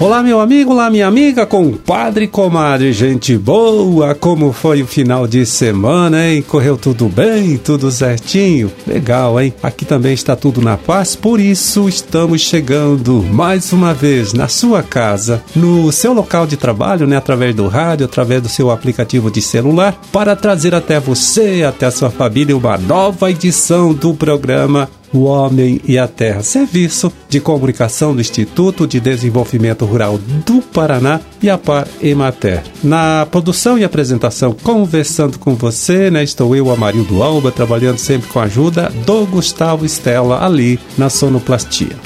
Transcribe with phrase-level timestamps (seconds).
[0.00, 5.44] Olá, meu amigo, olá, minha amiga, compadre comadre, gente boa, como foi o final de
[5.44, 6.40] semana, hein?
[6.40, 8.70] Correu tudo bem, tudo certinho?
[8.86, 9.52] Legal, hein?
[9.60, 14.84] Aqui também está tudo na paz, por isso estamos chegando mais uma vez na sua
[14.84, 17.16] casa, no seu local de trabalho, né?
[17.16, 21.90] Através do rádio, através do seu aplicativo de celular, para trazer até você, até a
[21.90, 28.14] sua família, uma nova edição do programa o Homem e a Terra, serviço de comunicação
[28.14, 32.62] do Instituto de Desenvolvimento Rural do Paraná e a Par Emater.
[32.82, 38.40] Na produção e apresentação, conversando com você, né, estou eu, Amarildo Alba, trabalhando sempre com
[38.40, 41.96] a ajuda do Gustavo Estela ali na Sonoplastia.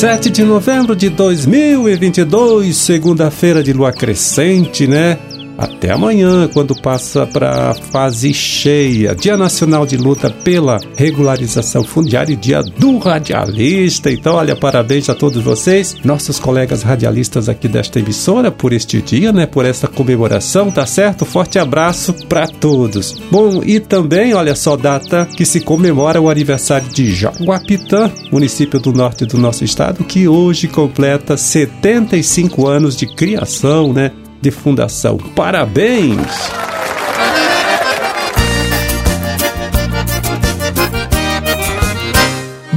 [0.00, 5.18] Sete de novembro de 2022, segunda-feira de lua crescente, né?
[5.60, 9.14] Até amanhã, quando passa para a fase cheia.
[9.14, 14.10] Dia Nacional de Luta pela Regularização Fundiária e Dia do Radialista.
[14.10, 19.32] Então, olha, parabéns a todos vocês, nossos colegas radialistas aqui desta emissora, por este dia,
[19.32, 19.44] né?
[19.44, 21.26] Por essa comemoração, tá certo?
[21.26, 23.20] Forte abraço para todos.
[23.30, 28.92] Bom, e também, olha só, data que se comemora o aniversário de Jaguapitã, município do
[28.92, 34.10] norte do nosso estado, que hoje completa 75 anos de criação, né?
[34.40, 35.16] De fundação.
[35.18, 36.50] Parabéns!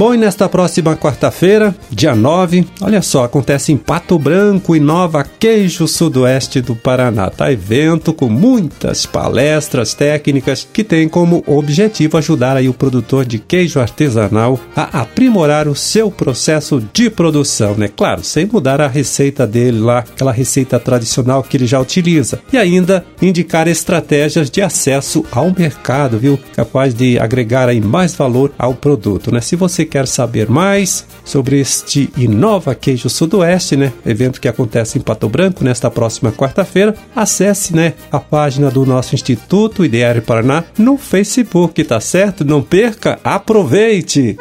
[0.04, 5.24] Bom, e nesta próxima quarta-feira, dia 9, olha só, acontece em Pato Branco e Nova
[5.24, 7.30] Queijo Sudoeste do Paraná.
[7.30, 13.38] Tá evento com muitas palestras técnicas que tem como objetivo ajudar aí o produtor de
[13.38, 17.88] queijo artesanal a aprimorar o seu processo de produção, né?
[17.88, 22.40] Claro, sem mudar a receita dele lá, aquela receita tradicional que ele já utiliza.
[22.52, 26.38] E ainda indicar estratégias de acesso ao mercado, viu?
[26.54, 29.40] Capaz de agregar aí mais valor ao produto, né?
[29.40, 35.00] Se você quer saber mais sobre este Inova Queijo Sudoeste, né, evento que acontece em
[35.00, 40.98] Pato Branco nesta próxima quarta-feira, acesse, né, a página do nosso Instituto IDR Paraná no
[40.98, 42.44] Facebook, tá certo?
[42.44, 44.36] Não perca, aproveite!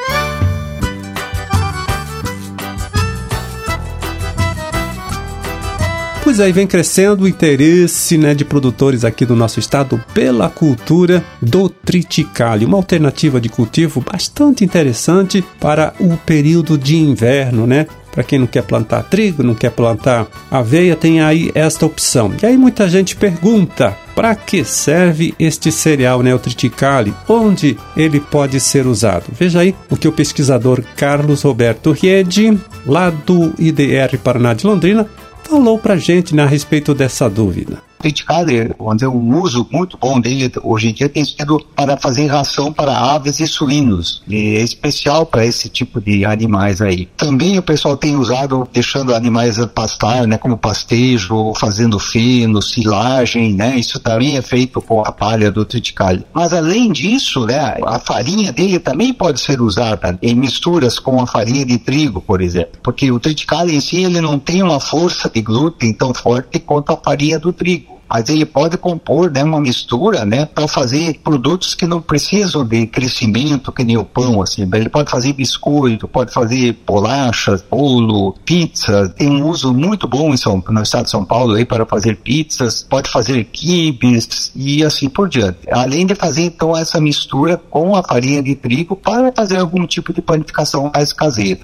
[6.33, 11.23] Pois aí vem crescendo o interesse né, de produtores aqui do nosso estado pela cultura
[11.39, 17.85] do triticale, uma alternativa de cultivo bastante interessante para o período de inverno, né?
[18.11, 22.33] Para quem não quer plantar trigo, não quer plantar aveia, tem aí esta opção.
[22.41, 27.13] E aí muita gente pergunta: para que serve este cereal, né, o triticale?
[27.27, 29.25] Onde ele pode ser usado?
[29.31, 35.07] Veja aí o que o pesquisador Carlos Roberto Riede, lá do IDR Paraná de Londrina,
[35.53, 40.19] falou para gente né, a respeito dessa dúvida criticado, vamos dizer, um uso muito bom
[40.19, 44.21] dele hoje em dia tem sido para fazer ração para aves e suínos.
[44.27, 47.07] E é especial para esse tipo de animais aí.
[47.15, 53.77] Também o pessoal tem usado deixando animais pastar, né, como pastejo, fazendo feno, silagem, né?
[53.77, 56.25] Isso também é feito com a palha do triticale.
[56.33, 61.27] Mas além disso, né, a farinha dele também pode ser usada em misturas com a
[61.27, 65.29] farinha de trigo, por exemplo, porque o triticale em si ele não tem uma força
[65.29, 69.59] de glúten tão forte quanto a farinha do trigo mas ele pode compor né, uma
[69.59, 74.69] mistura né, para fazer produtos que não precisam de crescimento, que nem o pão, assim.
[74.71, 79.09] Ele pode fazer biscoito, pode fazer bolachas, bolo, pizza.
[79.09, 82.17] Tem um uso muito bom em São, no estado de São Paulo aí para fazer
[82.17, 85.57] pizzas, pode fazer quibes e assim por diante.
[85.71, 90.13] Além de fazer então essa mistura com a farinha de trigo para fazer algum tipo
[90.13, 91.61] de panificação mais caseira.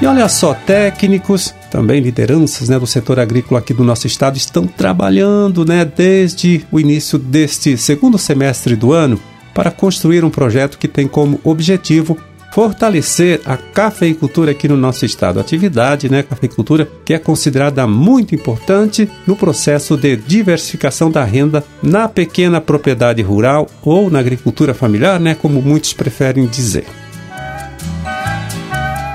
[0.00, 4.66] E olha só, técnicos, também lideranças né, do setor agrícola aqui do nosso estado estão
[4.66, 9.18] trabalhando né, desde o início deste segundo semestre do ano
[9.54, 12.18] para construir um projeto que tem como objetivo
[12.52, 15.40] fortalecer a cafeicultura aqui no nosso estado.
[15.40, 22.06] Atividade, né, cafeicultura, que é considerada muito importante no processo de diversificação da renda na
[22.06, 26.84] pequena propriedade rural ou na agricultura familiar, né, como muitos preferem dizer.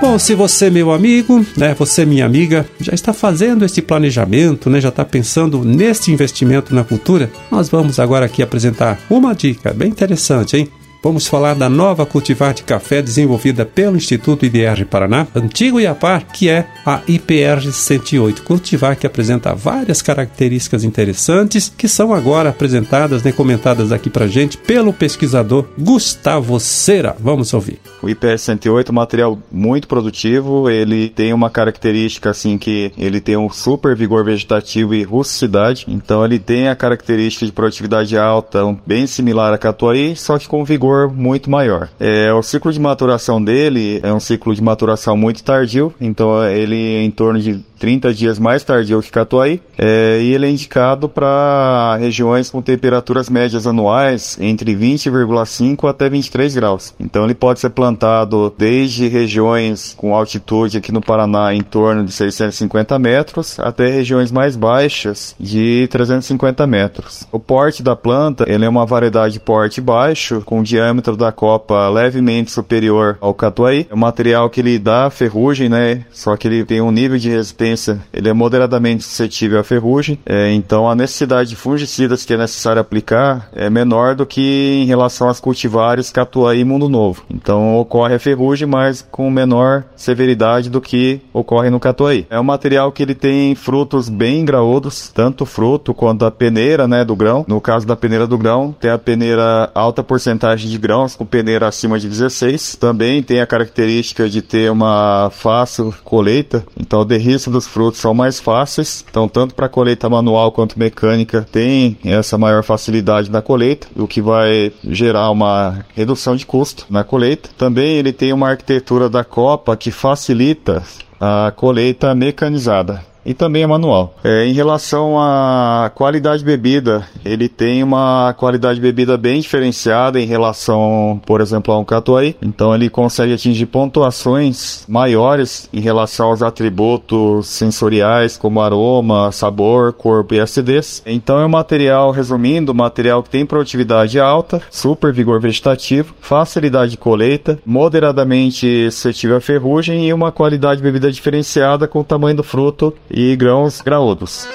[0.02, 4.82] Bom, se você, meu amigo, né, você, minha amiga, já está fazendo esse planejamento, né,
[4.82, 9.90] já está pensando nesse investimento na cultura, nós vamos agora aqui apresentar uma dica bem
[9.90, 10.68] interessante, hein?
[11.04, 16.48] Vamos falar da nova cultivar de café desenvolvida pelo Instituto IDR Paraná, antigo IAPAR, que
[16.48, 18.44] é a IPR 108.
[18.44, 24.60] Cultivar que apresenta várias características interessantes que são agora apresentadas, né, comentadas aqui pra gente
[24.60, 27.16] pelo pesquisador Gustavo Cera.
[27.20, 27.80] Vamos ouvir.
[28.04, 33.20] O IPR 108 é um material muito produtivo, ele tem uma característica assim que ele
[33.20, 38.78] tem um super vigor vegetativo e rusticidade, então ele tem a característica de produtividade alta,
[38.86, 41.90] bem similar a Catuai, só que com vigor muito maior.
[42.00, 46.96] É, o ciclo de maturação dele é um ciclo de maturação muito tardio, então ele
[46.96, 51.10] é em torno de 30 dias mais tardio que Catuai, é, e ele é indicado
[51.10, 56.94] para regiões com temperaturas médias anuais entre 20,5 até 23 graus.
[57.00, 62.12] Então ele pode ser plantado desde regiões com altitude aqui no Paraná em torno de
[62.12, 67.28] 650 metros até regiões mais baixas de 350 metros.
[67.32, 70.81] O porte da planta ele é uma variedade de porte baixo com diâmetro
[71.18, 73.88] da copa levemente superior ao Catuai.
[73.90, 76.06] É um material que ele dá ferrugem, né?
[76.12, 80.52] Só que ele tem um nível de resistência ele é moderadamente suscetível à ferrugem, é,
[80.52, 85.30] então a necessidade de fungicidas que é necessário aplicar é menor do que em relação
[85.30, 87.24] às cultivares Catuai e Mundo Novo.
[87.30, 92.26] Então ocorre a ferrugem, mas com menor severidade do que ocorre no Catuai.
[92.30, 97.04] É um material que ele tem frutos bem graúdos, tanto fruto quanto a peneira né,
[97.06, 97.46] do grão.
[97.48, 101.68] No caso da peneira do grão, tem a peneira alta porcentagem de grãos, com peneira
[101.68, 102.76] acima de 16.
[102.76, 108.00] Também tem a característica de ter uma fácil colheita, então o derriço do os frutos
[108.00, 113.42] são mais fáceis, então tanto para colheita manual quanto mecânica tem essa maior facilidade na
[113.42, 117.50] colheita, o que vai gerar uma redução de custo na colheita.
[117.56, 120.82] Também ele tem uma arquitetura da copa que facilita
[121.20, 124.16] a colheita mecanizada e também é manual.
[124.24, 130.20] É, em relação à qualidade de bebida, ele tem uma qualidade de bebida bem diferenciada
[130.20, 132.36] em relação, por exemplo, a um Catuai.
[132.42, 140.34] Então ele consegue atingir pontuações maiores em relação aos atributos sensoriais, como aroma, sabor, corpo
[140.34, 141.02] e acidez.
[141.06, 146.98] Então é um material, resumindo, material que tem produtividade alta, super vigor vegetativo, facilidade de
[146.98, 152.44] colheita, moderadamente suscetível à ferrugem e uma qualidade de bebida diferenciada com o tamanho do
[152.44, 154.48] fruto e grãos graúdos.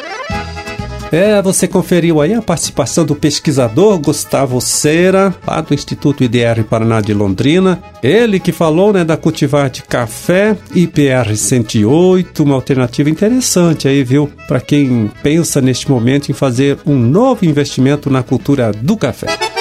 [1.12, 7.00] É, você conferiu aí a participação do pesquisador Gustavo Cera, lá do Instituto IDR Paraná
[7.00, 7.81] de Londrina.
[8.03, 14.31] Ele que falou né, da cultivar de café IPR 108, uma alternativa interessante aí, viu?
[14.49, 19.56] Para quem pensa neste momento em fazer um novo investimento na cultura do café.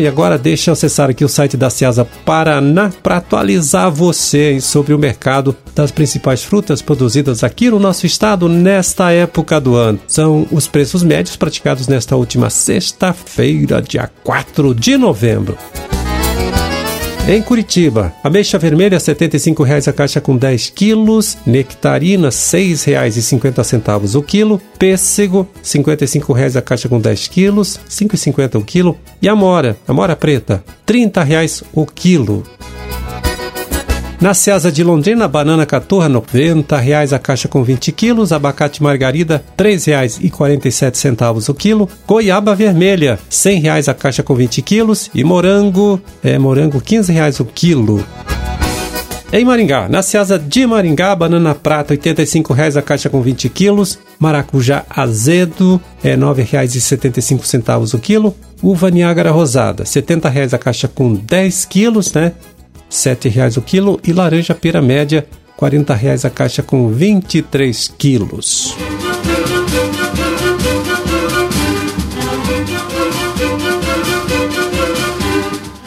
[0.00, 4.92] E agora deixa eu acessar aqui o site da Ceasa Paraná para atualizar você sobre
[4.92, 9.98] o mercado das principais frutas produzidas aqui no nosso estado nesta época do ano.
[10.06, 15.56] São os preços médios praticados nesta última sexta-feira, dia 4 de novembro.
[17.28, 24.22] Em Curitiba, ameixa vermelha R$ 75,00 a caixa com 10 quilos, nectarina R$ 6,50 o
[24.22, 29.76] quilo, pêssego R$ 55,00 a caixa com 10 quilos, R$ 5,50 o quilo, e amora,
[29.88, 32.44] amora preta, R$ 30,00 o quilo.
[34.18, 39.44] Na Ceasa de Londrina, banana caturra, 90 reais a caixa com 20 quilos, abacate margarida,
[39.58, 46.00] R$ 3,47 o quilo, goiaba vermelha, 100 reais a caixa com 20 quilos e morango,
[46.24, 48.02] é, morango 15 reais o quilo.
[49.30, 53.98] Em Maringá, na Ceasa de Maringá, banana prata R$ 85,00 a caixa com 20 quilos,
[54.18, 61.12] maracujá azedo é R$ 9,75 o quilo, uva Niágara rosada R$ 70,00 a caixa com
[61.12, 62.32] 10 quilos, né?
[63.04, 65.26] R$ reais o quilo e laranja pera média
[65.60, 68.74] R$ reais a caixa com 23 quilos.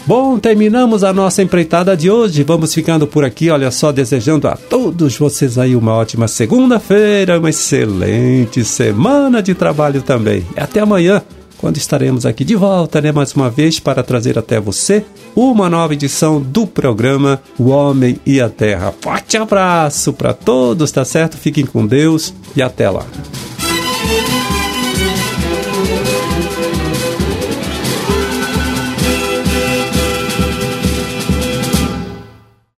[0.10, 2.42] Bom, terminamos a nossa empreitada de hoje.
[2.42, 7.52] Vamos ficando por aqui, olha só, desejando a todos vocês aí uma ótima segunda-feira, uma
[7.52, 10.44] excelente semana de trabalho também.
[10.58, 11.22] Até amanhã
[11.60, 15.94] quando estaremos aqui de volta, né, mais uma vez, para trazer até você uma nova
[15.94, 18.94] edição do programa O Homem e a Terra.
[19.00, 21.38] Forte abraço para todos, tá certo?
[21.38, 23.06] Fiquem com Deus e até lá.